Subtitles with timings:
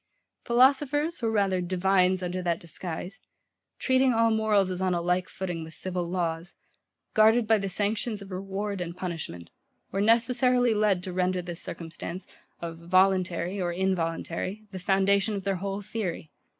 [0.45, 3.21] Philosophers, or rather divines under that disguise,
[3.77, 6.55] treating all morals as on a like footing with civil laws,
[7.13, 9.51] guarded by the sanctions of reward and punishment,
[9.91, 12.25] were necessarily led to render this circumstance,
[12.61, 16.31] of VOLUNTARY or INVOLUNTARY, the foundation of their whole theory.